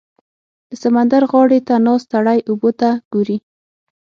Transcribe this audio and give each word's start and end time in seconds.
•د 0.69 0.71
سمندر 0.83 1.21
غاړې 1.31 1.59
ته 1.67 1.73
ناست 1.85 2.07
سړی 2.13 2.39
اوبو 2.49 2.69
ته 2.79 2.89
ګوري. 3.13 3.37